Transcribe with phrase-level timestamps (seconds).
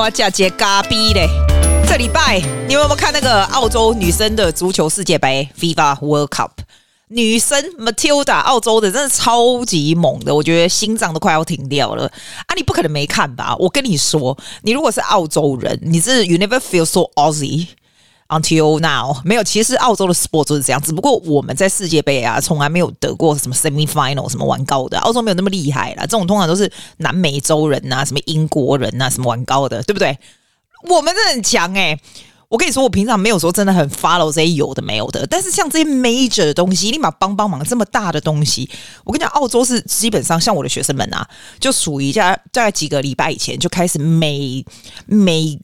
[0.00, 1.28] 我叫杰嘎逼嘞！
[1.86, 6.48] 这礼拜你有没有看那个澳洲女生的足球世界杯 （Viva World Cup？
[7.08, 12.06] 女生 Matilda 澳洲的真的超级猛的，我觉得心脏都快要停掉了
[12.46, 12.54] 啊！
[12.56, 13.54] 你不可能没看吧？
[13.58, 17.66] 我跟你说，你如果是澳洲人，你是 You never feel so Aussie
[18.30, 19.20] until now。
[19.24, 26.02] 没有，其实澳洲的 sport 就是这样，只不过我们在世界杯啊，从来没有得过什么 semi final 什么玩高的，澳洲没有那么厉害啦。
[26.02, 30.18] 这种通常都是南美洲人呐、啊，什么英国人呐、啊，什么玩高的，对不对？
[30.88, 32.00] 我们真的很强哎、欸！
[32.48, 38.68] 我跟你说，我平常没有说真的很 follow 这些有的没有的，但是像这些 major 的东西，立马帮帮忙这么大的东西，
[39.04, 41.24] 我跟你讲，澳洲是基本上像我的学生们啊，
[41.60, 44.64] 就属于在在几个礼拜以前就开始每
[45.06, 45.56] 每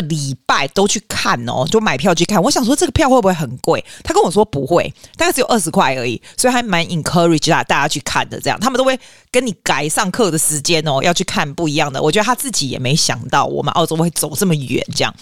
[0.00, 2.42] 个礼拜都去看哦，就买票去看。
[2.42, 3.82] 我想说这个票会不会很贵？
[4.04, 8.38] 他跟我说不会，大概只有二十块而已，所以还蛮 encourage 大大家去看的。
[8.40, 8.98] 这样他们都会
[9.30, 12.02] 跟你改上课的时间哦，要去看不一样的。
[12.02, 15.14] 我觉得他自己也没想到我们澳洲会走这么远，这样。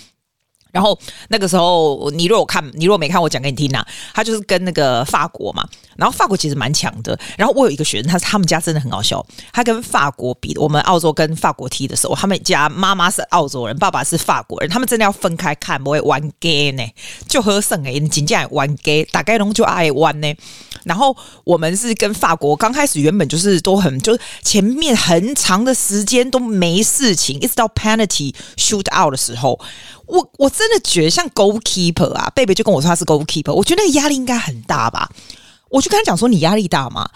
[0.74, 3.86] 然后那个时候，你如果看，你如果没看，我讲给你听呐、啊。
[4.12, 5.64] 他就是跟那个法国嘛，
[5.96, 7.16] 然后法国其实蛮强的。
[7.38, 9.24] 然后我有一个学生，他他们家真的很好笑。
[9.52, 16.82] 他跟法国比，我们澳洲跟法国踢的时候，他们家妈妈是澳洲人，爸爸是法国人，他们真的要分开看，不会玩 gay 呢，
[17.28, 20.34] 就喝剩诶，你紧接玩 gay，大概龙就爱玩呢。
[20.82, 29.60] 然后我们是跟法国刚开始原本就是都很，就是前面很长的时间都没事情，一直到 penalty shoot out 的时候。
[30.06, 35.10] 我我真的觉得像 goalkeeper 啊，贝贝就跟我说他是 goalkeeper，我觉得那个压力应该很大吧。
[35.70, 37.08] 我就跟他讲说，你压力大吗？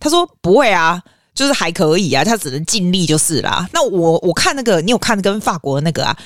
[0.00, 1.02] 他说不会啊，
[1.34, 3.68] 就是还可以啊，他只能尽力就是啦。
[3.72, 6.16] 那我我看那个，你有看跟法国那个啊？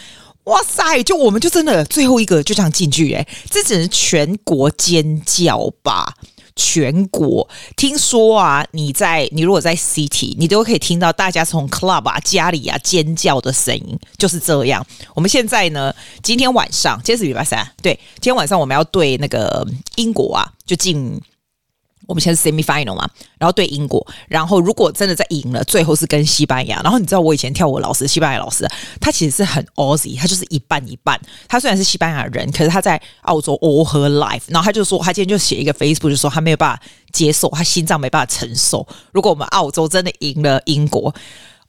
[0.45, 6.15] 哇塞，就我们就真的最后一个就这样进去诶、欸，这只能全国尖叫吧。
[6.63, 14.87] 全国听说啊，你在你如果在 City，你都可以听到大家从 Club 啊、家里啊尖叫的声音，就是这样。
[15.15, 19.67] 我们现在呢，今天晚上，今天是礼拜三，对，今天晚上我们要对那个
[19.97, 21.19] 英国啊，就进。
[22.11, 26.81] 我们现在是 semi final 嘛，然后对英国，然后如果真的在赢了，最后是跟西班牙。
[26.83, 28.69] 然后你知道我以前跳舞老师，西班牙老师，
[29.01, 31.19] 他其实是很 Aussie，他就是一半一半。
[31.47, 34.43] 他虽然是西班牙人，可是他在澳洲 all her life。
[34.49, 36.83] 然后他就说，他今天就写一个 Facebook，就说他没有办法
[37.13, 38.85] 接受，他心脏没办法承受。
[39.13, 41.15] 如果我们澳洲真的赢了英国，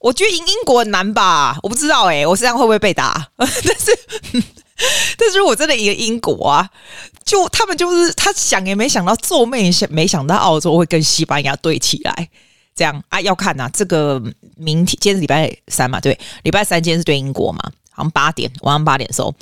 [0.00, 1.56] 我觉得赢英国很难吧？
[1.62, 3.28] 我不知道诶、欸，我这样会不会被打？
[3.38, 4.42] 但是。
[5.16, 6.68] 但是如果真的赢英国啊，
[7.24, 12.28] 就他们就是他想也没想到，做梦也想没想到澳洲会跟西班牙对起来，
[12.74, 13.70] 这样啊，要看呐、啊。
[13.72, 14.22] 这个
[14.56, 19.34] 明天今天是礼拜三嘛，对，礼拜三今天是对英国嘛，好像八点晚上八点的时候，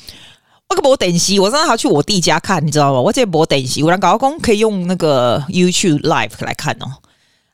[0.69, 3.01] 我可没等戏，我刚刚还去我弟家看，你知道吗？
[3.01, 6.87] 我这没等戏，我让搞工可以用那个 YouTube Live 来看哦。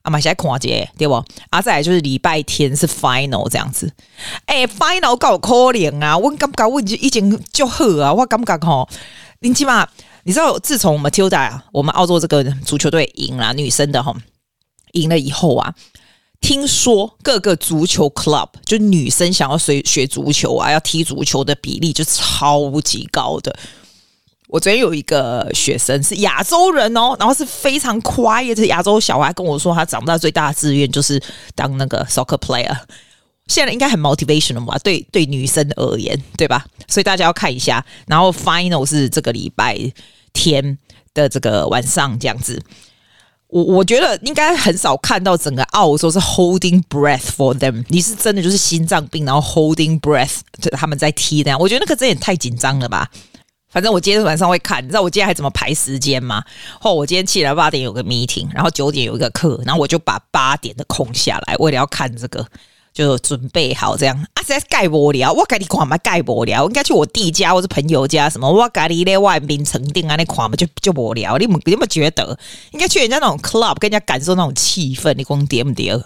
[0.02, 1.14] 啊嘛，现在跨节对不？
[1.50, 3.92] 啊，再来就是礼拜天是 final 这样子。
[4.44, 6.16] 哎、final 够可怜啊！
[6.16, 8.12] 我感觉我已经已经就好啊！
[8.12, 8.88] 我感觉吼，
[9.40, 9.84] 你起码
[10.26, 14.12] 你知道，自从 Matilda 我们澳洲这个足球队赢了女生的哈，
[14.94, 15.72] 赢了以后啊，
[16.40, 23.56] 听说各个足球 club 就女生想要学学足球啊，要踢足球的比例就超级高的。
[24.48, 31.22] 我昨天有一个学生是亚洲人哦，然后是非常 quiet 的亚洲小孩跟我说，他长大最大的志愿就是
[31.54, 32.76] 当那个 soccer player。
[33.46, 34.76] 现在应该很 motivational 吧？
[34.82, 36.64] 对对，女生而言，对吧？
[36.88, 37.84] 所以大家要看一下。
[38.06, 39.78] 然后 final 是这个礼拜
[40.32, 40.78] 天
[41.14, 42.62] 的这个晚上这样子。
[43.48, 47.84] 我我觉得应该很少看到整个澳洲是 holding breath for them。
[47.88, 50.40] 你是真的就是心脏病，然后 holding breath，
[50.72, 51.60] 他们在踢那样。
[51.60, 53.08] 我觉得那个真的也太紧张了吧。
[53.70, 56.42] 反正我今天晚上会看，你知道我今天还怎么排时间吗？
[56.80, 62.44] 后我今天起来八点有个 meeting，然后九点有一个课，然后我就把八点的空下来，为了要看这个，
[62.96, 64.16] 就准备好这样。
[64.32, 66.62] 啊，实在是盖不了，我跟你看嘛，盖不了。
[66.62, 71.36] 我应该去我弟家或者朋友家什么，我跟你在外面成定啊，那看嘛就就无聊。
[71.36, 72.38] 你们你们觉得
[72.72, 76.02] 应该去人家那种 club，跟人家感受那种气氛，你讲对不对？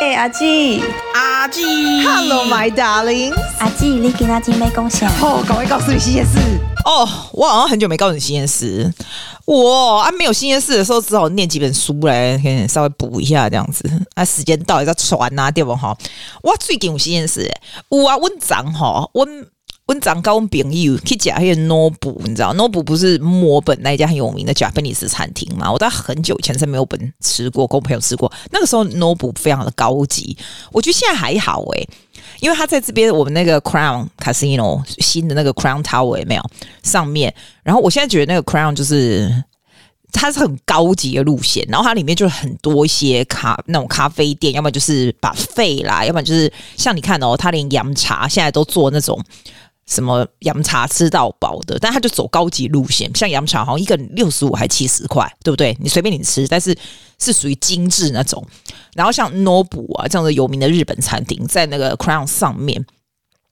[0.00, 0.82] 哎、欸，阿基，
[1.14, 1.62] 阿基
[2.02, 5.08] ，Hello my darling，阿基，你给阿基没贡献？
[5.22, 6.38] 哦，赶快告诉你新鲜事
[6.84, 7.08] 哦！
[7.32, 8.92] 我好像很久没告诉你新鲜事，
[9.48, 13.90] 我啊没有新鲜事的时候，只好念几本书来，可以稍微补一下这样子。
[14.14, 15.96] 啊，时间到，要传啊，对不哈？
[16.42, 17.50] 我最近有新鲜事，
[17.88, 19.48] 有啊，温长哈温。
[19.86, 25.72] 温长高朋友去吃那个 Nobu，你知道 Nobu 不是墨本那家很有名的 Japanese 餐厅吗？
[25.72, 28.30] 我在很久以前在没有本吃过，跟我朋友吃过。
[28.52, 30.36] 那个时候 Nobu 非常的高级，
[30.72, 31.88] 我觉得现在还好诶、
[32.40, 36.42] 因为他在这边我们那个 Crown Casino 新的那个 Crown Tower 有没有
[36.82, 37.34] 上面？
[37.62, 39.44] 然后我现在觉得那个 Crown 就是
[40.12, 49.22] 它是很高级的路线，然后它里面就是很多一些咖那种咖啡店，要么就是把费啦，要么就是像你看哦，它连洋茶现在都做那种
[49.88, 55.76] 什么洋茶吃到饱的，但他就走高级路线，像洋茶好像一个六十五还七十块，对不对？
[55.80, 56.76] 你随便你吃，但是
[57.18, 58.46] 是属于精致那种。
[58.94, 62.86] 然后像 Nobu 啊这样的有名的日本餐厅，在那个 Crown 上面。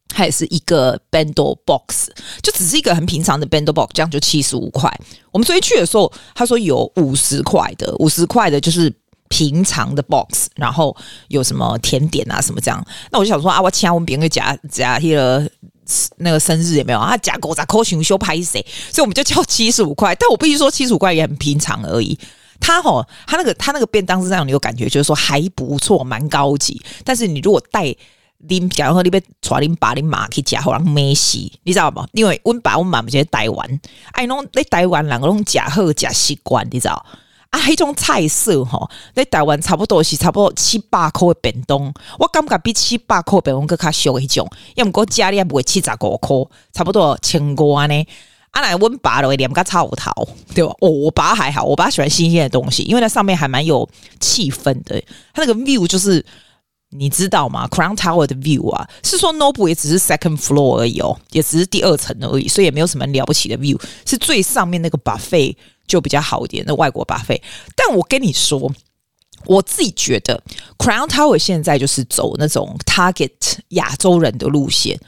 [0.08, 2.08] 它也是一个 bento box，
[2.40, 4.88] 就只是一个很平常的 bento box，这样就七十五块。
[5.32, 8.90] 我们昨天去的时候，他说有五十块的，五十块的就是
[9.28, 10.96] 平常的 box，然后
[11.28, 12.82] 有什么甜点啊什么这样。
[13.10, 15.50] 那我就想说啊，我请我们别人夹夹那个
[16.18, 17.16] 那个生日也没有啊？
[17.18, 18.64] 夹狗杂扣熊修拍谁？
[18.92, 20.14] 所以我们就交七十五块。
[20.14, 22.18] 但我必须说，七十五块也很平常而已。
[22.58, 26.80] 他吼，他那个他那个便当是这样，你有感觉就是说还不错，蛮高级。
[27.04, 27.94] 但是你如果带
[28.48, 32.06] 你假如说你被带你爸你妈去吃，好让没事，你知道吗？
[32.12, 33.80] 因为阮爸阮妈不是台湾，
[34.12, 37.04] 哎，侬在台湾人拢食好食习惯，你知道？
[37.56, 46.36] 啊，迄种菜色吼，在台湾差不多是差不多七八块的便当，我感觉比七八块便当更较俗迄种，要毋过家里也不会七十五块，
[46.72, 48.06] 差不多千块呢。
[48.50, 50.74] 啊，来阮爸的两个草头，对吧？
[50.80, 53.88] 哦，我爸还好，我爸喜欢新鲜的东西，因为那上面还蛮有
[54.20, 56.24] 气氛的，他那个 view 就是。
[56.90, 63.78] 你知道吗？Crown Tower 的 view 啊，是说 Nobu 也只是 second floor 而已哦，也只是第二层而已，所以也没有什么了不起的 view。
[64.06, 65.56] 是最上面那个 buffet
[65.86, 67.40] 就比较好一点，那外国 buffet。
[67.74, 68.72] 但我跟你说，
[69.44, 70.42] 我自己觉得
[70.78, 73.30] Crown Tower 现在就是走那种 target
[73.68, 74.98] 亚洲人的路线。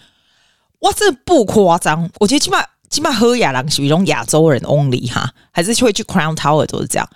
[0.81, 7.09] 哇，这不夸张，我觉得起码起码喝亚郎属于一种亚洲人 only 哈，还是会去 Crown Tower 都是这样。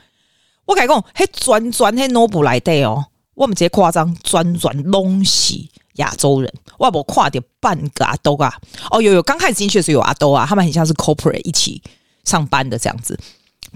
[0.64, 3.06] 我跟你讲，嘿，转转嘿 Nobu 来的哦。
[3.34, 5.54] 我们直接夸张，专专拢是
[5.94, 6.52] 亚洲人。
[6.78, 8.54] 我无看到半个阿兜啊！
[8.90, 11.82] 哦，有有，刚开始进去的时候有阿兜啊，他们很像是 corporate 一起
[12.24, 13.18] 上班的这样子。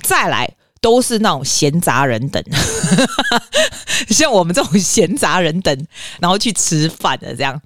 [0.03, 0.49] 再来
[0.81, 2.43] 都是那种闲杂人等，
[4.11, 5.87] 像我们这种闲杂人等，
[6.21, 7.61] 然后去吃饭的这样。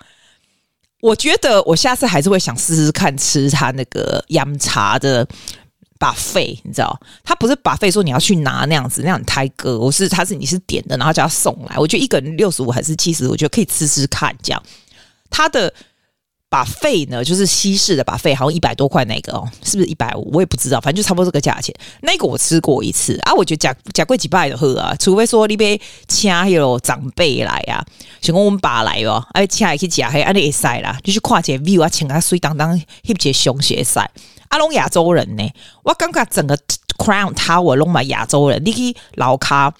[1.00, 5.26] 我觉得我下次还是会想试试看吃他那个饮茶的。
[6.00, 11.76] buffet 你知道，他不是 buffet 说你要去拿那样子，那样太哥，我是他是你是点的，然后叫他送来。
[11.76, 14.62] 我觉得一个人六十五还是七十，我觉得可以吃吃看这样。
[15.28, 15.70] 他的
[16.50, 20.28] 把费呢，就是西式的把费好像一百多块那个哦，是不是一百五？
[20.32, 21.72] 我也不知道，反正就差不多这个价钱。
[22.02, 27.86] 那个我吃过一次啊，我觉得假假贵几百的喝啊，除非说你被请有长辈来啊，
[28.20, 34.10] 像我们爸来哦，哎请来去吃黑，安尼会塞啦，就是看这 view 啊，请他水当当翕些熊鞋塞。
[34.48, 35.48] 阿龙亚洲人呢？
[35.84, 36.58] 我感觉整个
[36.98, 39.72] Crown Tower 拢嘛亚洲人，你去老卡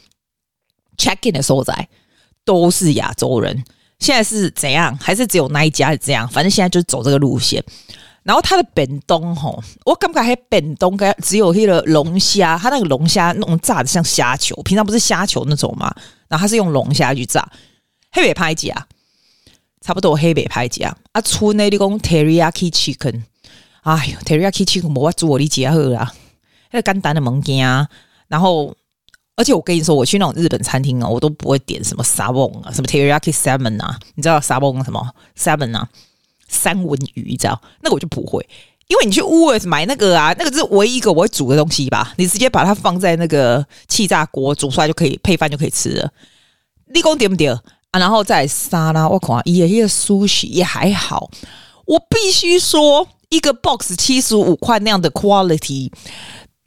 [0.96, 1.88] check in 的所在
[2.44, 3.64] 都是亚洲人。
[4.00, 4.96] 现在是怎样？
[5.00, 6.26] 还是只有那一家是这样？
[6.28, 7.62] 反正现在就是走这个路线。
[8.22, 15.90] 然后他的便当吼，我感觉还便当该只有那个龙虾，他那个龙虾弄炸的像虾球，平常不是虾球那种吗？
[16.28, 17.46] 然后他是用龙虾去炸，
[18.12, 18.86] 黑白拍鸡啊，
[19.80, 20.94] 差不多黑白拍鸡啊。
[21.12, 23.22] 啊，出那里讲 Teriyaki Chicken。
[23.82, 26.12] 哎呦，Teriyaki Chicken 我做我理解好啦，
[26.72, 27.88] 那个简单的物件啊。
[28.28, 28.76] 然后，
[29.40, 35.02] 而且我跟你说，我去那种日本餐厅啊，我都不会点什么沙翁啊，什么 Teriyaki Salmon 啊，你知道沙翁什么
[35.34, 35.88] Salmon 啊？
[36.46, 37.58] 三文鱼，你知道？
[37.82, 38.46] 那个我就不会，
[38.88, 42.12] 因为你去 Woods 买那个啊，那个是唯一一个我会煮的东西吧？
[42.18, 46.12] 你直接把它放在那个气炸锅煮出来就可以配饭就可以吃了。
[46.92, 47.54] 你讲对不点
[47.92, 47.98] 啊？
[47.98, 51.30] 然后再沙拉，我靠也也 sushi 也还好，
[51.86, 53.08] 我必须说。
[53.30, 55.88] 一个 box 七十五块那样的 quality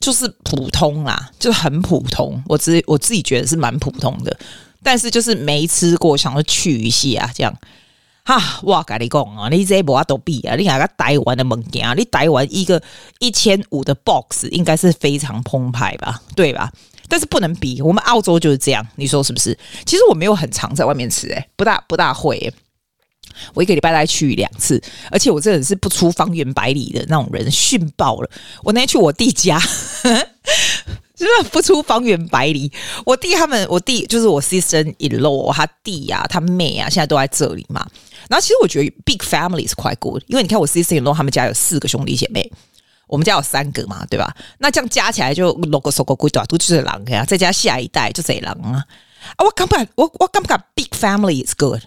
[0.03, 2.43] 就是普通啦，就很普通。
[2.45, 4.37] 我自我自己觉得是蛮普通的，
[4.83, 7.57] 但是就是没吃过，想要去一下这样。
[8.25, 10.57] 哈，我跟你讲啊，你这无法度比啊！
[10.57, 12.81] 你看个台湾的物件，你台湾一个
[13.19, 16.69] 一千五的 box 应该是非常澎湃吧，对吧？
[17.07, 19.57] 但是不能比，我们澳洲就是这样，你说是不是？
[19.85, 22.53] 其实我没有很常在外面吃，诶，不大不大会诶。
[23.55, 24.79] 我一个礼拜来去两次，
[25.09, 28.29] 而且我真的是不出方圆百里的那种人，逊爆了。
[28.61, 29.59] 我那天去我弟家，
[31.23, 32.71] 真的不出方圆百里。
[33.05, 37.85] 我弟他们，我弟就是我 sister-in-law，他弟呀、啊，他妹啊，现在都在这里嘛。
[38.29, 42.51] 然后其实我觉得 big family 是 quite good，因为你看我 sister-in-law 他们家有四个兄弟姐妹，
[43.07, 44.35] 我们家有三个嘛，对吧？
[44.59, 48.83] 那这样加起来就 logo so good，都就是狼呀，再加下一代就贼狼啊！
[49.35, 51.81] 啊，我感觉我我感觉 big family is good。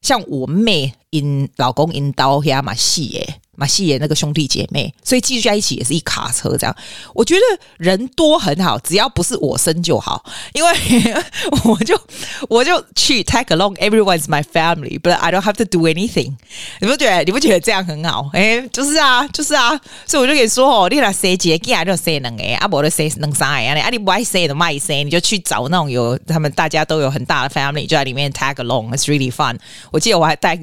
[0.00, 6.76] 像我妹因老公因刀遐嘛细诶，马戏演那个兄弟姐妹，所以聚在一起也是一卡车这样。
[7.14, 7.40] 我觉得
[7.76, 10.72] 人多很好，只要不是我生就好，因为
[11.64, 12.00] 我就
[12.48, 16.34] 我就去 tag along everyone's my family，but I don't have to do anything。
[16.80, 18.30] 你不觉得你不觉得这样很好？
[18.32, 29.58] 哎，就是啊，就是啊，所以我就跟你说哦，你来生几个，你就生两个，啊，不就生两三个，啊，你不爱生就卖生，你就去找那种有他们大家都有很大的 family，就在里面 tag along，it's really fun。
[29.90, 30.58] 我记得我还带。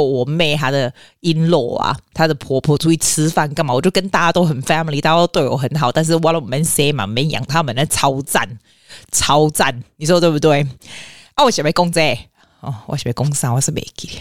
[0.00, 3.74] 我妹她的璎珞啊，她的婆婆出去吃饭干嘛？
[3.74, 5.90] 我就跟大家都很 family，大家都对我很好。
[5.90, 8.48] 但是我都没说嘛，没养他们，那超赞，
[9.10, 10.66] 超赞，你说对不对？
[11.34, 12.18] 啊，我想要公仔，
[12.60, 13.50] 哦，我想要公仔？
[13.50, 14.20] 我是没记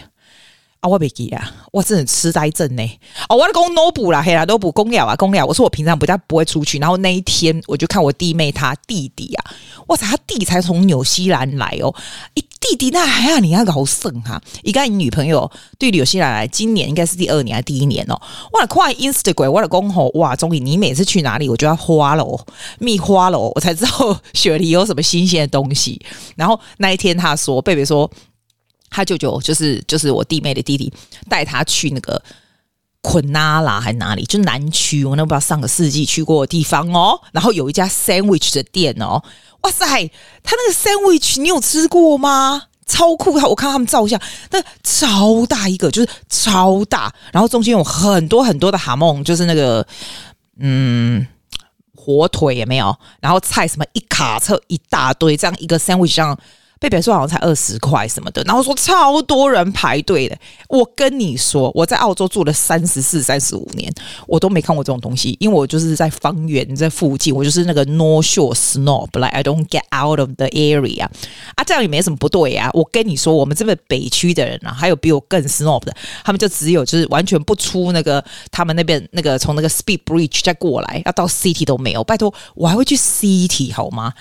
[0.82, 2.84] 啊，我没记啊，我真的痴呆症呢。
[3.30, 5.46] 哦，我的公 no 补啦，嘿啦，都补公了啊，公了。
[5.46, 9.46] 我说我平常不太不会出去，然后那一天我就看我弟妹她弟弟啊，
[9.88, 11.96] 哇塞，他弟才从纽西兰来哦，
[12.34, 12.46] 一。
[12.62, 14.40] 弟弟那还要你要搞剩哈？
[14.62, 18.16] 一个你女朋友对纽西兰来，今年应该是第二年还是第一年哦？
[18.54, 20.36] 我的快 Instagram，我的公吼哇！
[20.36, 22.40] 终于你每次去哪里，我就要花了哦，
[22.78, 26.00] 蜜花了哦，我才知道 雪梨有什么新鲜的东西。
[26.36, 28.10] 然后那一天他说，贝贝说
[28.92, 30.94] 他舅舅就是就是我弟妹的弟弟，
[31.28, 32.22] 带他去那个
[33.02, 37.20] 昆纳拉还哪里，就南区，我那不知道上个世纪去过的地方哦。
[37.32, 39.24] 然后有一家 sandwich 的店哦。
[39.62, 39.86] 哇塞，
[40.44, 42.64] 他那个 sandwich 你有吃过吗？
[42.86, 43.32] 超酷！
[43.32, 44.20] 我看他们照相，
[44.50, 49.86] 那超大一个，就是超大，然后中间有很多很多的蛤蟆，就是那个
[50.60, 51.26] 嗯
[51.96, 56.38] 火腿也没有，然后菜什么一卡车一大堆，这样一个 sandwich 这样。
[56.82, 60.36] 贝贝说好像才二十块什么的，然后说超多人排队的。
[60.68, 63.94] 我跟你说，我在澳洲住了三十四、三十五年，
[64.26, 71.04] 我都没看过这种东西，因为我就是在方圆在附近，我就是那个 North Shore Snob，like I don't get out of the area
[71.54, 72.72] 啊，这样也没什么不对啊。
[72.74, 82.04] 我跟你说，我们这边北区的人啊，还有比我更 Snob 的，他们就只有就是完全不出那个他们那边那个从那个 Speed Bridge 再过来，要到 City 都没有。
[82.04, 84.12] 拜托，我还会去 City 好吗？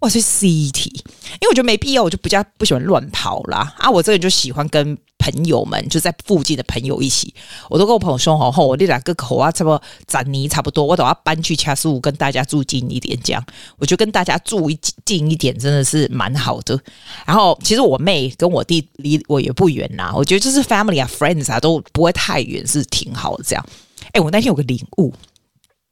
[0.00, 3.74] 我去 City，因为我觉得没必要，我就比较不喜欢乱跑啦。
[3.78, 7.34] 啊，我这个人就喜欢跟朋友们，就在附近的朋友一起。
[7.68, 13.44] 我都跟我朋友说好后，我那两个口啊，差不多攒泥差不多，我等下搬去恰斯伍跟大家住近一点，这样
[13.76, 16.78] 我觉得跟大家住一近一点真的是蛮好的。
[17.26, 23.42] 然后其实我妹跟我弟离我也不远啦，我觉得就是 family 啊，friends 啊都不会太远，是挺好的。
[23.42, 23.66] 这样，
[24.12, 25.12] 哎，我那天有个领悟，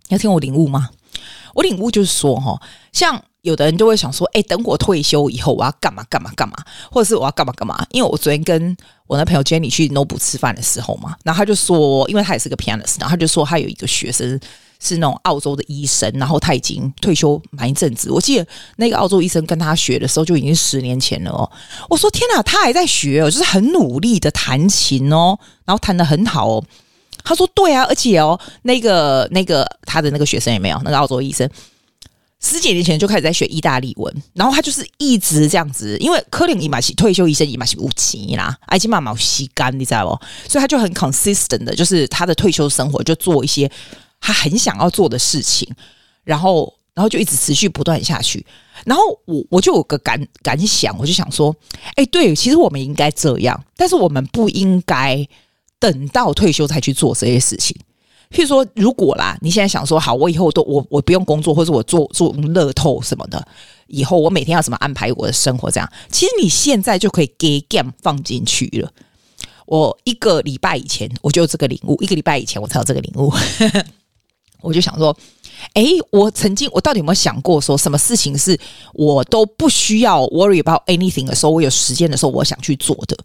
[0.07, 0.91] 你要听我领悟吗？
[1.55, 3.21] 我领悟就是说哈，像。
[3.47, 6.57] 有的人就会想说，哎，等我退休以后，我要干嘛干嘛干嘛，
[6.91, 7.87] 或者是我要干嘛干嘛？
[7.93, 8.77] 因为我昨天跟
[9.07, 14.39] 我那朋友 Jenny 去 Nobu 吃饭的时候嘛，然后他就说，因为他也是个 pianist，然后他就说他有一个学生
[14.81, 18.11] 是那种澳洲的医生，然后他已经退休蛮一阵子。
[18.11, 18.45] 我记得
[18.77, 21.49] 那个澳洲医生跟他学的时候就已经十年前了哦。
[21.89, 26.65] 我说天哪，他还在学哦，就是很努力的弹琴哦，然后弹得很好哦。
[27.23, 31.49] 他说对啊，而且哦，那个那个他的那个学生也没有那个澳洲医生。
[32.49, 40.49] 十几年前就开始在学意大利文，然后他就是一直这样子，因为科林伊玛西退休医生伊玛西无钱啦，埃及妈妈吸干，你知道不？
[40.49, 43.69] 所以他就很 consistent 的，就是他的退休生活就做一些
[44.21, 45.69] 他很想要做的事情，
[46.23, 48.47] 然后然后就一直持续不断下去。
[48.85, 51.55] 然后我我就有个感感想，我就想说，
[51.97, 55.27] 哎，对，其实我们应该这样，但是我们不应该
[55.81, 57.77] 等到退休才去做这些事情。
[58.31, 63.47] 譬如说，如果啦，你现在想说好，我以后都我我不用工作，或者我做做乐透什么的，
[63.87, 65.71] 以后我每天要怎么安排我的生活？
[65.71, 68.91] 这样，其实你现在就可以给 game 放进去了。
[69.67, 73.33] 我一个礼拜以前我就有这个领悟，一个礼拜以前我才有这个领悟。
[74.61, 75.17] 我就想说，
[75.75, 78.59] 哎，我曾经我到底有没有想过，说什么事情是
[78.93, 83.17] 我都不需要 worry about anything 的时候，我有时间的时候，我想去做的。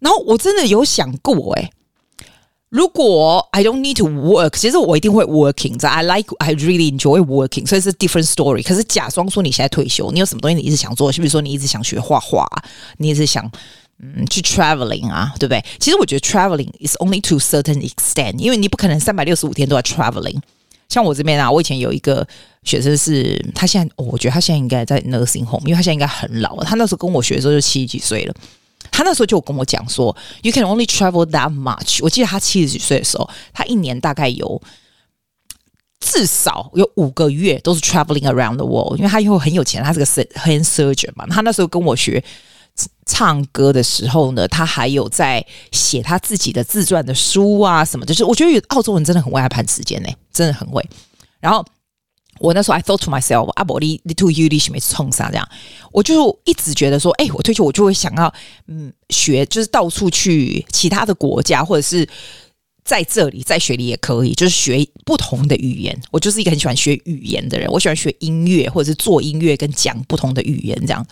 [0.00, 1.70] 然后我真的有想过，哎。
[2.74, 5.78] 如果 I don't need to work，其实我一定会 working。
[5.78, 8.64] 在 I like, I really enjoy working，所以是 different story。
[8.64, 11.12] 可是假装说你现在退休，你有什么东西你一直想做？
[11.12, 12.44] 就比如说你一直想学画画，
[12.96, 13.48] 你一直想
[14.02, 15.64] 嗯去 traveling 啊，对不对？
[15.78, 20.40] 其实我觉得 traveling is only to certain extent，因为你不可能三百六十五天都在 traveling。
[20.88, 22.26] 像我这边啊，我以前有一个
[22.64, 26.64] 学生是，他现在，我觉得他现在应该在 nursing home，因为他现在应该很老了。
[26.64, 28.34] 他那时候跟我学的时候就七十几岁了。
[28.96, 31.98] 他那时候就跟我讲说，You can only travel that much。
[32.00, 34.62] 我记得他七十几岁的时候，他一年大概有
[35.98, 41.26] 至少有五个月都是 traveling around the world，因为他以后很有钱，他是个 hand surgeon 嘛。
[41.26, 42.22] 他那时候跟我学
[43.04, 48.14] 唱歌的时候呢，他还有在写他自己的自传的书啊什么的。
[48.14, 50.88] 就是我觉得澳洲人真的很会安排时间呢，真的很会。
[51.40, 51.64] 然后。
[52.40, 55.48] 我那时候，I thought to myself，阿伯利你 to you，你什么冲啥这样？
[55.92, 58.32] 我就一直觉得说，哎，我退休我就会想要，
[58.66, 62.08] 嗯，学就是到处去其他的国家，或者是
[62.84, 65.98] 在这里在学里也可以，就是学不同的语言。
[66.10, 71.06] 我就是一个很喜欢学语言的人，我喜欢学音乐或者是做音乐跟讲不同的语言这样。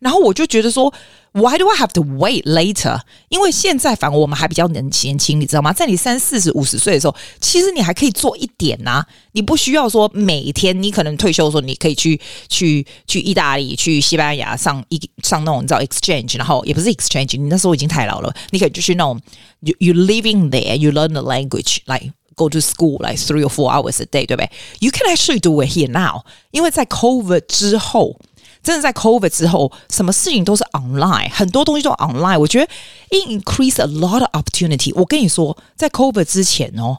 [0.00, 0.92] 然后我就觉得说，
[1.32, 2.98] Why do I have to wait later？
[3.28, 5.74] 因为现在反而我们还比较年轻，你知道吗？
[5.74, 9.06] 在你三四十、五十岁的时候，其实你还可以做一点呐、啊。
[9.32, 19.20] 你不需要说每天，你可能退休的时候，你可以去去去意大利、去西班牙上一上那种你知道 exchange，然后也不是 exchange，你那时候已经太老了，你可以就是那种
[19.60, 24.02] you you living there，you learn the language，like go to school like three or four hours
[24.02, 24.50] a day，对不对？
[24.78, 28.18] You can actually do it here now，因为在 COVID 之后。
[28.65, 32.39] 真的在 COVID 之后，什么事情都是 online，很多东西都 online。
[32.39, 32.65] 我觉得
[33.11, 34.91] it increase a lot of opportunity。
[34.95, 36.97] 我跟你说，在 COVID 之前哦，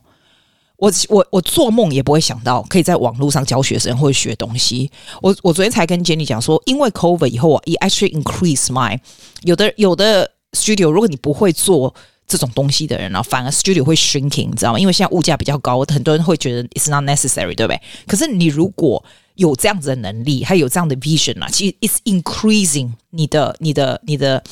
[0.76, 4.88] 我我我做梦也不会想到可以在网络上教学生或者学东西。
[5.20, 8.96] 我我昨天才跟 Jenny 讲说，因为 COVID 以后啊，it actually increase my
[9.42, 11.92] 有的有的 studio，如果你不会做
[12.28, 14.78] 这种东西的人呢，反而 studio 会 shrinking，你知道吗？
[14.78, 17.80] 因为现在物价比较高，很多人会觉得 it's not necessary，对不对？
[18.06, 19.04] 可是你如果
[19.36, 24.42] 有这样子的能力，还有这样的 vision 啊，其实 it's increasing 你的、你的、你的、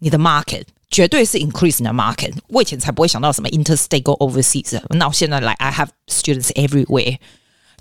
[0.00, 2.32] 你的 market，绝对是 increasing 的 market。
[2.48, 7.18] 我以前才不会想到什么 interstate go overseas，那我现在来、I have students everywhere，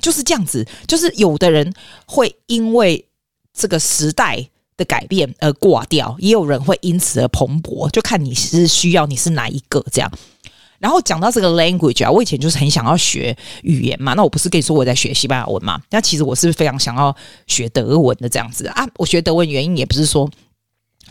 [0.02, 0.68] 就是这样子。
[0.88, 1.74] 就是有的人
[2.06, 3.08] 会因为
[3.54, 10.12] 这个时代的改变而挂掉，也有人会因此而蓬勃，就看你是需要你是哪一个这样。
[10.84, 14.13] 然后讲到这个 language 啊，我以前就是很想要学语言嘛。
[14.16, 15.82] 那我不是跟你说我在学西班牙文嘛？
[15.92, 17.16] 那其实我是非常想要
[17.48, 18.86] 学德文的这样子啊。
[18.98, 20.30] 我学德文原因也不是说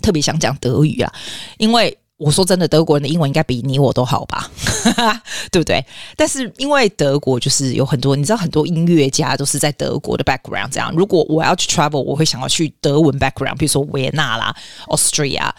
[0.03, 1.11] 特别想讲德语啊，
[1.57, 4.51] 因为我说真的，德国人的英文应该比你我都好吧，
[5.51, 5.83] 对不对？
[6.19, 10.93] 但是因为德国就是有很多，你知道很多音乐家都是在德国的 background 这样。
[10.95, 14.55] 如果我要去 travel，我会想要去德文 background，比如说维也纳啦、
[14.89, 15.51] Austria。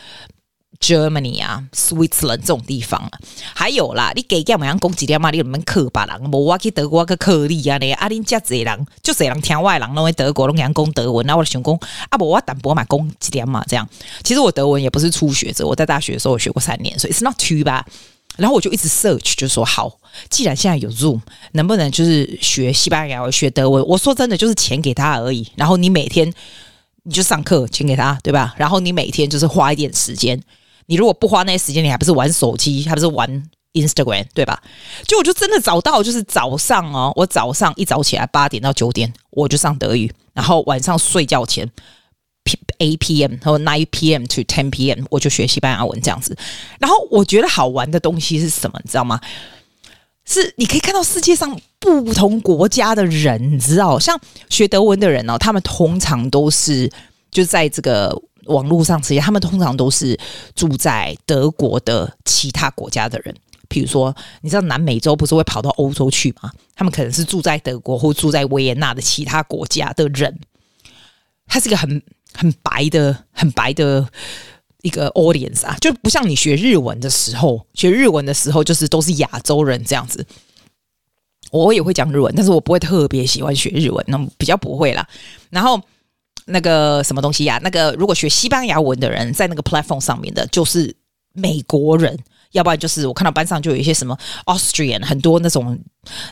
[0.79, 3.11] Germany 啊，Switzerland 这种地方啊，
[3.53, 5.31] 还有啦，你给干嘛样攻击掉嘛？
[5.31, 6.19] 你有没有克巴郎？
[6.31, 13.63] 我去德国个克利啊，你阿林加贼人就贼人听外人，认为德国拢讲德文，那我就想讲啊，不我淡薄嘛攻几点嘛？
[13.67, 13.87] 这样，
[14.23, 17.83] 其实我德文也不是初学者，我在大学的时候我学过三年，所以 it's not too bad。
[18.35, 23.85] 然后我就一直 search，就说好，既然现在有 Zoom，能不能就是学西班牙文、学德文？
[23.87, 25.47] 我说真的，就是钱给他而已。
[25.55, 26.33] 然后你每天
[27.03, 28.55] 你就上课，钱给他，对吧？
[28.57, 30.41] 然后你每天就是花一点时间。
[30.87, 33.43] 你如果不花那些时间，你还不是玩手机，还不是玩
[33.73, 34.61] Instagram，对吧？
[35.07, 41.69] 就我就真的找到，就是早上哦，我早上一早起来八点到九点，我就上德语，然后晚上睡觉前
[42.43, 43.35] p a p.m.
[43.41, 44.25] 和 nine p.m.
[44.25, 45.05] to ten p.m.
[45.09, 46.37] 我就学西班牙文这样子。
[46.79, 48.79] 然后我觉得好玩的东西是什么？
[48.83, 49.19] 你知道吗？
[50.25, 54.19] 是你可以看到世界上不同国家的人，你知道，像
[54.49, 56.91] 学德文的人哦，他们通常都是
[57.31, 58.21] 就在这个。
[58.45, 60.19] 网络上职业，他们通常都是
[60.55, 63.35] 住在德国的其他国家的人。
[63.69, 66.51] 比如说，你知道南美洲不是会跑到欧洲去吗？
[66.75, 70.39] 他们可能是住在德国或住在维也纳的其他国家的人。
[71.47, 72.01] 他是一个很
[72.33, 74.07] 很白的、很白的
[74.83, 80.23] 一个 audience 啊，就不像你学日文的时候，学日文的时候就是都是亚洲人这样子。
[81.49, 85.07] 我也会讲日文，但是我不会特别喜欢学日文，那么比较不会啦。
[85.49, 85.81] 然后。
[86.45, 90.95] 那个什么东西呀、那个如果学西班牙文的人在那个 platform 上面的，就是
[91.33, 92.17] 美国人，
[92.51, 95.79] 要不然就是我看到班上就有一些什么 Austrian，很多那种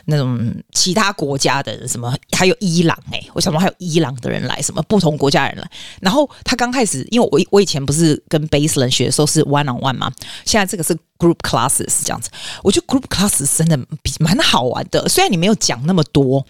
[0.04, 5.70] 那种其他国家的什么，还有伊朗哎、我想说还有伊朗的人来，什么不同国家人来。
[6.00, 10.12] 然后他刚开始，因为我我以前不是跟 Baseline 学的时候是 one on one 嘛，
[10.44, 12.30] 现在这个是 group classes 这样子，
[12.62, 16.46] 我觉得 group classes 真的比蛮好玩的，虽然你没有讲那么多。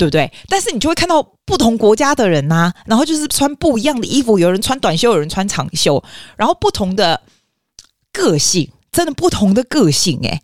[0.00, 0.32] 对不对？
[0.48, 6.02] 但是你就会看到不同国家的人呐、然后就是穿不一样的衣服，有人穿短袖，有人穿长袖，
[6.38, 7.20] 然后不同的
[8.10, 10.40] 个性，真的不同的个性诶。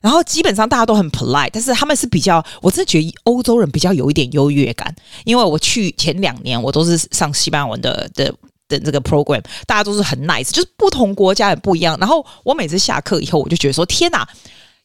[0.00, 8.32] 然后基本上大家都很 polite，但是他们是比较，我真的觉得欧洲人比较有一点优越感，因为我去前两年我都是上西班牙文的的
[8.68, 11.94] 的这个 program，大家都是很 nice，就是不同国家也不一样。
[12.00, 14.26] 然后我每次下课以后，我就觉得说天哪！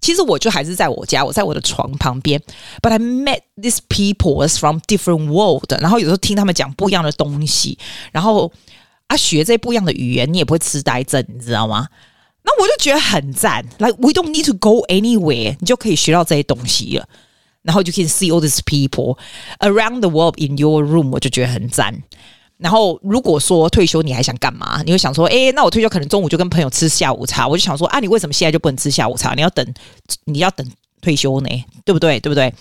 [0.01, 2.41] 其实我就还是在我家，我在我的床旁边。
[2.81, 5.71] But I met these people from different world。
[5.79, 7.77] 然后有时候听他们讲不一样的东西，
[8.11, 8.51] 然后
[9.07, 11.87] 啊学这不一样的语言，你也不会痴呆症，你知道吗？
[12.43, 13.65] 那我就觉得很赞。
[13.77, 17.07] Like we don't need to go anywhere，你就可以学到这些东西了。
[17.61, 19.17] 然后就可以 see all these people
[19.59, 22.03] around the world in your room，我就觉得很赞。
[22.59, 24.81] 然后，如果说退休你还想干嘛？
[24.85, 27.47] 你会想说，哎，那我退休可能中午就跟朋友吃下午茶。
[27.47, 29.33] 我就想说，啊，你为什么现在就不能吃下午茶？
[29.33, 29.65] 你要等，
[30.25, 30.69] 你要等
[31.01, 31.49] 退休呢，
[31.85, 32.19] 对不对？
[32.19, 32.53] 对不对？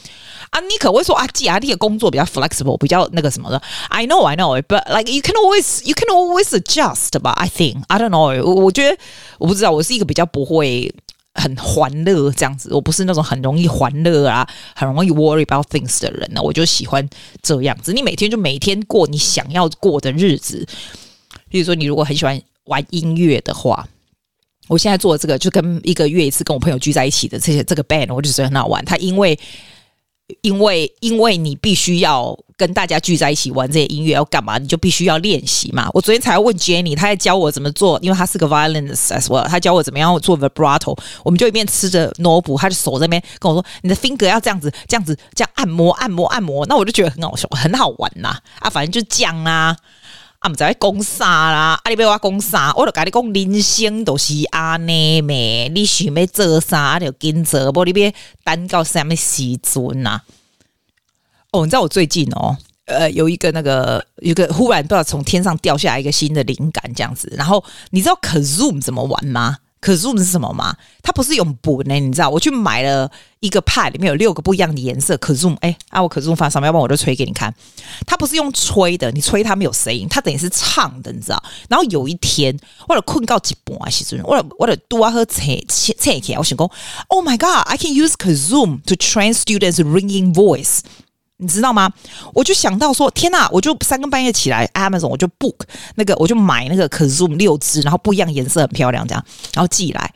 [0.51, 3.61] 啊，你可会说啊，既然你的工作比较 flexible，比较那个什么的。
[3.89, 7.19] I know, I know, but like you can always, you can always adjust.
[7.19, 8.41] 吧 I think, I don't know.
[8.43, 8.97] 我我觉得
[9.39, 10.95] 我不知道，我是一个比较不会
[11.39, 16.43] 很欢乐这样子，我不是那种很容易欢乐啊，很容易 worry about things 的人呢。
[16.43, 17.09] 我就喜欢
[17.41, 20.67] 这样子，你每天就每天过你想要过的日子。
[21.49, 23.89] 比如说，你如果很喜欢玩音乐的话，
[24.67, 28.85] 我现在做这个就跟一个月一次跟我朋友聚在一起的这些这个 band，我就觉得很好玩。
[28.85, 29.39] 他因为
[30.43, 34.59] 因为因为你必须要跟大家聚在一起玩这些音乐，要干嘛？
[34.59, 35.89] 你就必须要练习嘛。
[35.95, 40.97] 我昨天才要问 Jenny，她在教我怎么做，因为她是个 Violence as well，她教我怎么样做 vibrato。
[41.25, 48.37] 我们就一边吃着萝卜，她的手在那边跟我说：“你的 finger 要这样子，这样子，这样按摩，按摩，按摩。”那我就觉得很好笑，很好玩呐！
[48.59, 49.77] 啊，反正就这样啊。
[50.41, 51.81] 啊，毋知讲啥啦？
[51.83, 52.73] 啊，你要我讲啥？
[52.77, 55.69] 我就甲你讲，人生都是安尼咩？
[55.69, 60.21] 你想要做啥就跟着，无你别等到什么时阵呐？
[61.51, 67.33] 哦，你知道我最近哦，呃，有一个那个，有一个忽然不知道从天上掉下来一个新的灵感，这样子。
[67.37, 69.59] 然后你知道 Kazoom 怎么玩吗？
[69.81, 70.77] 可 Zoom 是什么吗？
[71.03, 72.29] 它不是用本呢，你知道？
[72.29, 73.11] 我去买了
[73.41, 75.17] 一个 pad，里面有六个不一样的颜色。
[75.19, 77.55] 可 Zoom，哎，啊，我可 Zoom 发上面，要不然我就吹给你看。
[78.07, 81.43] 它不是用吹的，你吹它没有声音，它等于是唱的，你知道？
[81.69, 86.71] 然后有一天，我的困到几半啊，其实我的我的多啊和扯扯扯起来，我想讲
[87.09, 90.81] ，Oh my God，I can use Zoom to train students ringing voice。
[91.39, 91.91] 你知道吗？
[92.35, 93.49] 我就想到说，天哪！
[93.51, 95.57] 我就三更半夜起来，Amazon 我就 book
[95.95, 99.25] 那个，我就买那个 Kazoom 六支，然后不一样颜色，很漂亮，这样，
[99.55, 100.15] 然后寄来。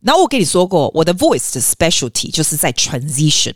[0.00, 3.54] 然后我跟你说过，我的 voice 的 specialty 就是在 transition，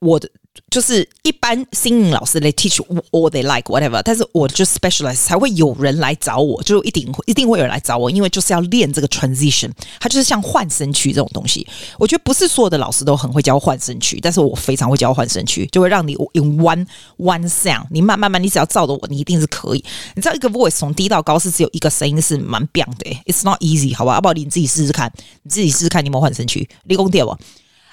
[0.00, 0.30] 我的。
[0.70, 2.76] 就是一般 singing 老师来 teach
[3.10, 11.66] all they like whatever，但是我就 specialize 才会有人来找我，就一定会一定会有人来找我，因为就是要练这个 transition，它就是像换声区这种东西。
[11.98, 16.86] 我觉得不是所有的老师都很会教换声区，但是我非常会教换声区，就会让你 in one
[17.18, 19.84] one sound，你慢慢慢，你只要照着我，你一定是可以。
[20.14, 24.14] 你知道一个 voice 从低到高是只有一个声音是蛮棒的，it's not easy，好吧？
[24.14, 25.12] 要不要你自己试试看？
[25.42, 26.68] 你自己试试看，你有没有换声区？
[26.84, 27.36] 立功点我？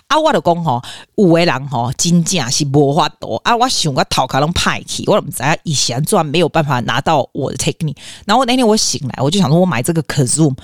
[0.07, 0.81] 啊，我就讲吼，
[1.15, 3.53] 有个人吼，真正是无法度啊！
[3.57, 7.97] 我想我头壳拢歹去，我唔知啊，以前转没有办法拿到我的 technique。
[8.25, 10.55] 然后那天我醒来，我就想说，我买这个 k a z o o m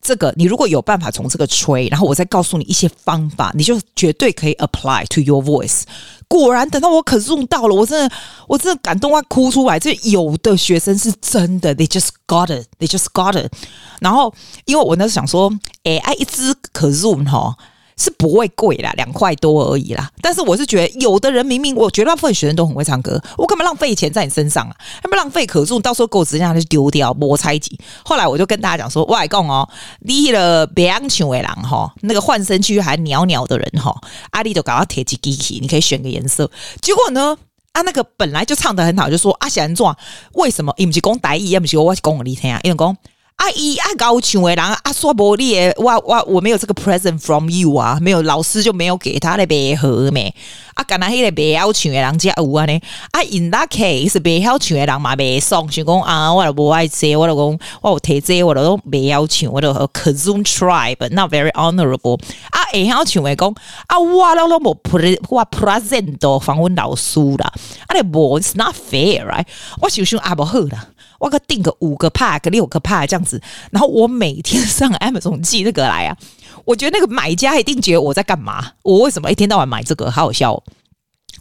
[0.00, 5.82] 这个你如果有办法从这个吹，然后我再告诉你一些方法，你就绝对可以 apply to your voice。
[6.26, 8.14] 果然，等到我 Kazoo 到了，我真的，
[8.48, 9.78] 我真的感动啊，哭出来。
[9.78, 13.52] 这有的学生是真的，they just got it，they just got it。
[14.00, 14.32] 然后，
[14.64, 15.52] 因为我那时候想说，
[15.84, 17.54] 哎，爱一支 Kazoo 哈。
[18.00, 20.10] 是不会贵啦，两块多而已啦。
[20.22, 24.74] 但是我是觉得，有的人明明我绝大部分学生都很会唱歌，我干嘛浪费钱在你身上啊？
[25.04, 27.78] 要不浪费可塑到时候给我直接让他丢掉，摩擦几。
[28.02, 33.94] 后来我就跟大家讲说，外公哦，你了别抢为狼哈，那个换声区还袅袅的人哈，
[34.30, 36.50] 阿力都搞到铁机机器，你可以选个颜色。
[36.80, 37.36] 结果呢，
[37.72, 39.94] 啊那个本来就唱的很好，就说啊喜欢做，
[40.32, 40.72] 为什么？
[40.78, 42.96] 伊不是讲台语，也不是我是讲你听啊，因为讲。
[43.40, 50.34] 阿姨啊，高唱的人啊，说不利，我我我没有这个 present from you 啊，没有老师就没有给他的背盒没
[50.74, 52.78] 啊，刚才那个背好唱诶人家有啊呢。
[53.12, 63.48] 啊，in that case 背好唱诶人嘛没送，想讲啊，我都不爱这，我都讲我有提这，我都背好唱，我都 Kazoo try，but，not very honorable 啊，会晓唱诶讲
[63.86, 67.50] 啊，我都都无 pre 我 present 到访问老师啦，
[67.86, 69.46] 啊，你无，it's not fair，right？
[69.80, 70.88] 我想想啊，无好啦。
[71.20, 76.16] 我可订个五个 pack，六个帕这样子，然后我每天上 Amazon 寄那个来啊。
[76.64, 78.72] 我觉得那个买家一定觉得我在干嘛？
[78.82, 80.10] 我为什么一天到晚买这个？
[80.10, 80.62] 好好笑哦！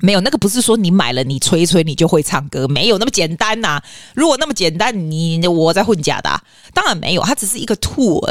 [0.02, 3.84] 没有那个不是说你买了你吹吹你就会唱歌，没有那么简单呐、啊。
[4.16, 6.42] 如果那么简单，你我在混假的、啊？
[6.74, 8.22] 当然没有，它只是一个 tool，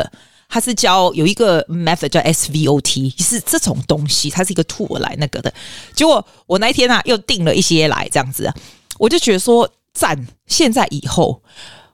[0.48, 5.52] 它是教有一个 method 叫 SVOT，是这种东西，它是一个 tool 来那个的。
[5.94, 8.52] 结果我那一天啊又订了一些来这样子，
[8.98, 9.68] 我就觉得说。
[9.98, 10.28] 赞！
[10.46, 11.42] 现在以后，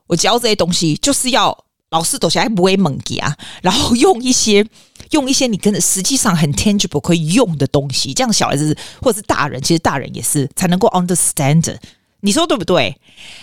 [0.05, 4.63] 我教这些东西就是要老师都还不会猛给啊，然后用一些
[5.09, 11.75] 用一些你跟着实际上很 tangible 可以用的东西，这样小孩子或者是大人，其实大人也是才能够 understand。
[12.21, 12.95] 你说对不对？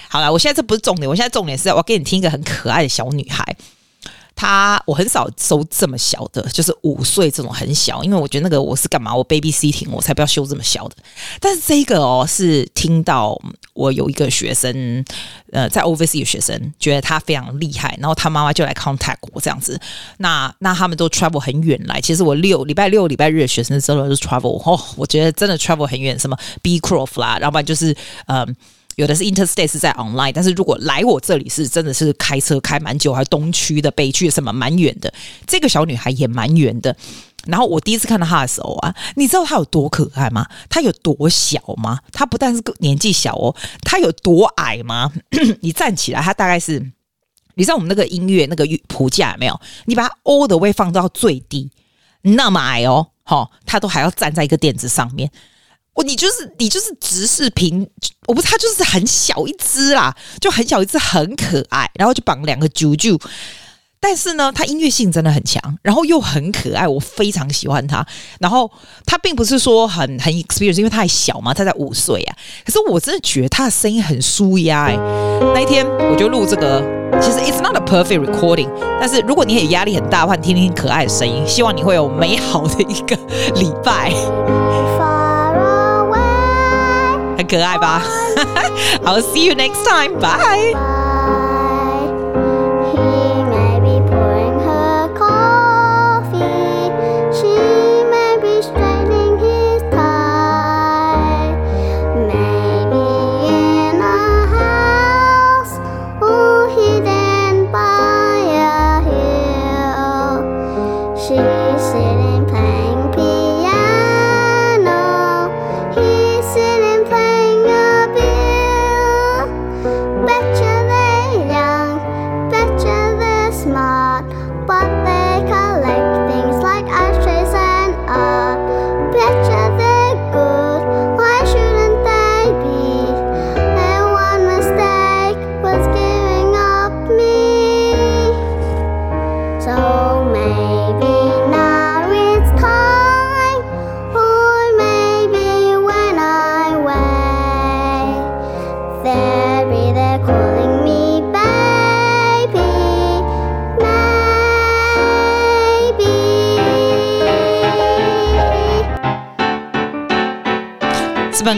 [0.09, 3.57] 好了，我现在这不是重点，我现在重点是我给你听一个很可爱的小女孩。
[4.35, 9.15] 他我很少收这么小的，就是五岁这种很小，因为我觉得那个我是干嘛？
[9.15, 10.97] 我 baby sitting，我才不要修这么小的。
[11.41, 13.41] 但是这个哦，是听到
[13.75, 15.05] 我有一个学生，
[15.53, 19.81] 呃，在 overseas 的学生觉得他非常厉害，然后他妈妈就来 contact 我这样子。
[20.19, 27.95] 那那他们都 travel 很远来，其实我六礼拜六礼拜日的学生真的是 travel 哦，我觉得真的 travel 很远，什么 Beecroft 啦，然后不然就是
[28.27, 28.57] 嗯。
[28.97, 35.13] 有的是 interstate 是在 online，但是如果来我这里是真的是开车开蛮久，还东区的、北区什么蛮远的。
[35.47, 36.95] 这个小女孩也蛮远的。
[37.47, 40.47] 然后我第一次看到她的时候啊，你知道她有多可爱吗？
[40.69, 41.99] 她有多小吗？
[42.13, 45.11] 她不但是年纪小哦，她有多矮吗？
[45.61, 46.79] 你站起来，她大概是
[47.55, 49.61] 你知道我们那个音乐那个谱架有没有？
[49.87, 51.71] 你把它 all the way 放到最低，
[52.23, 55.29] 那么矮哦，哈，它都还要站在一个垫子上面。
[55.95, 57.87] 我你就是你就是直视屏，
[58.27, 63.21] 我不是它就是很小一只啦，就很小一只，很可爱，然后就绑两个啾啾。
[64.01, 68.05] 但是呢，它音乐性真的很强，然后又很可爱，我非常喜欢它。
[68.41, 68.69] 然后
[69.07, 72.37] 它并不是说很很 experience，因为它还小嘛，它才五岁啊。
[72.65, 74.97] 可是我真的觉得它的声音很舒压哎。
[75.55, 76.83] 那一天我就录这个，
[77.21, 83.15] 其实 it's not a perfect recording，但是如果你很压力很大的话，你听听可爱的声音，希望你会有美好的一个
[83.55, 84.11] 礼拜。
[87.42, 88.02] 很可爱吧？
[89.06, 90.20] I'll see you next time.
[90.20, 91.01] Bye.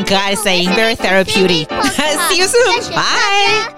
[0.02, 1.68] Guys saying very therapeutic.
[2.28, 2.92] See you soon.
[2.94, 3.73] Bye.